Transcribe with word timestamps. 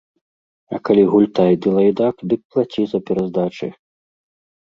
А 0.75 0.79
калі 0.87 1.01
гультай 1.11 1.51
ды 1.65 1.73
лайдак, 1.75 2.15
дык 2.31 2.41
плаці 2.55 2.83
за 2.93 2.99
пераздачы. 3.09 3.67